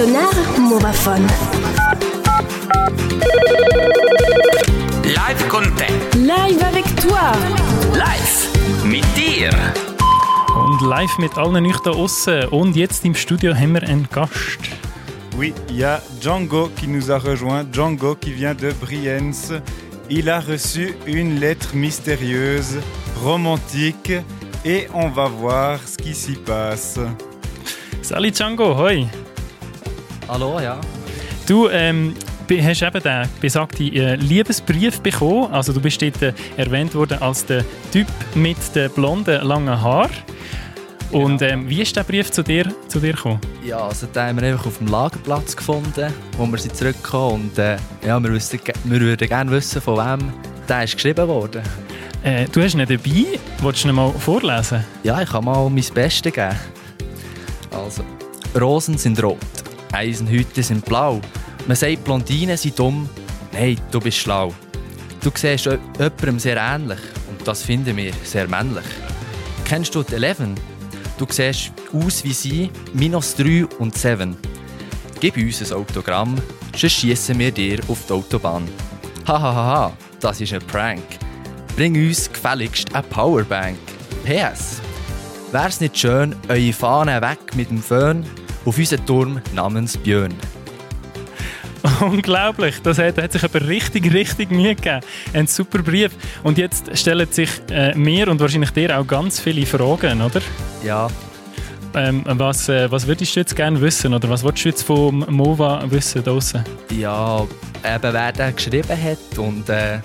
[0.00, 0.30] Sonar.
[5.04, 6.16] Live con te.
[6.16, 7.36] Live avec toi.
[7.92, 8.48] Live
[8.82, 9.50] mit dir.
[10.56, 12.48] Und live mit allen euch da außen.
[12.48, 14.60] Und jetzt im Studio haben wir einen Gast.
[15.36, 17.66] Oui, il y a Django qui nous a rejoint.
[17.70, 19.52] Django qui vient de Brienz.
[20.08, 22.78] Il a reçu une lettre mystérieuse,
[23.22, 24.12] romantique,
[24.64, 26.98] et on va voir ce qui s'y passe.
[28.00, 29.06] Salut Django, hoi.
[30.30, 30.80] Hallo, ja.
[31.48, 32.14] Du ähm,
[32.48, 35.52] hast eben den besagten äh, Liebesbrief bekommen.
[35.52, 38.06] Also du bist dort äh, erwähnt worden als der Typ
[38.36, 40.12] mit den blonden, langen Haaren.
[41.10, 43.40] Und ähm, wie ist der Brief zu dir, zu dir gekommen?
[43.64, 47.58] Ja, also den haben wir einfach auf dem Lagerplatz gefunden, wo wir sind zurückgekommen und
[47.58, 50.32] äh, ja, wir, wüssten, wir würden gerne wissen, von wem
[50.68, 51.62] der ist geschrieben worden.
[52.22, 53.26] Äh, du hast ihn dabei.
[53.62, 54.84] Wolltest du ihn mal vorlesen?
[55.02, 56.54] Ja, ich kann mal mein Bestes geben.
[57.72, 58.04] Also,
[58.60, 59.38] Rosen sind rot,
[59.92, 61.20] Eisenhüte sind blau.
[61.66, 63.08] Man sagt, Blondinen sind dumm.
[63.52, 64.54] Nein, du bist schlau.
[65.22, 68.84] Du siehst jemandem sehr ähnlich und das finden wir sehr männlich.
[69.64, 70.54] Kennst du die Eleven?
[71.18, 74.36] Du siehst aus wie sie, minus 3 und 7.
[75.20, 76.36] Gib uns ein Autogramm,
[76.74, 78.66] sonst schiessen wir dir auf die Autobahn.
[79.26, 81.02] Hahaha, das ist ein Prank.
[81.76, 83.78] Bring uns gefälligst eine Powerbank.
[84.24, 84.80] PS.
[85.52, 88.24] Wär's nicht schön, eure Fahne weg mit dem Föhn
[88.64, 90.34] auf unseren Turm namens Björn?
[92.00, 95.00] Unglaublich, das hat, hat sich aber richtig, richtig Mühe gegeben.
[95.32, 96.12] Ein super Brief.
[96.42, 100.40] Und jetzt stellen sich äh, mir und wahrscheinlich dir auch ganz viele Fragen, oder?
[100.84, 101.08] Ja,
[101.94, 105.24] Ähm, was, äh, was würdest du jetzt gerne wissen oder was würdest du jetzt vom
[105.28, 106.62] MOVA wissen draussen?
[106.92, 109.98] ja, eben wer den geschrieben hat und äh,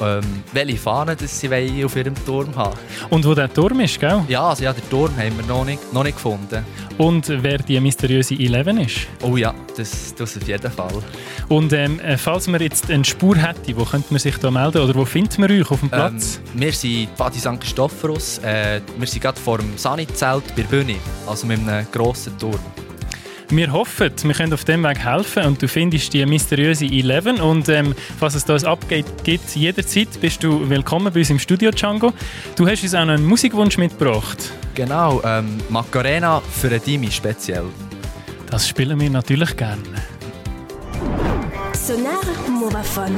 [0.00, 2.76] ähm, welche Fahne das sie auf ihrem Turm haben.
[3.10, 4.22] Und wo der Turm ist, gell?
[4.28, 6.64] Ja, also ja, den Turm haben wir noch nicht, noch nicht gefunden.
[6.98, 9.06] Und wer die mysteriöse Eleven ist.
[9.22, 11.02] Oh ja, das, das auf jeden Fall.
[11.48, 14.82] Und ähm, äh, falls man jetzt eine Spur hätte, wo könnte man sich da melden
[14.82, 16.40] oder wo findet man euch auf dem Platz?
[16.54, 17.60] Ähm, wir sind Badi St.
[17.60, 18.38] Christophorus.
[18.38, 22.60] Äh, wir sind gerade vor dem Sanit-Zelt bei der Bühne, also mit einem grossen Turm.
[23.48, 27.40] Wir hoffen, wir können auf dem Weg helfen und du findest die mysteriöse Eleven.
[27.40, 31.38] Und ähm, falls es da ein Update gibt, jederzeit bist du willkommen bei uns im
[31.38, 32.12] Studio, Django.
[32.56, 34.50] Du hast uns auch noch einen Musikwunsch mitgebracht.
[34.74, 37.66] Genau, ähm, Macarena für einen Dimi speziell.
[38.50, 39.80] Das spielen wir natürlich gerne.
[41.72, 42.18] Sonar
[42.48, 43.16] Movaphone.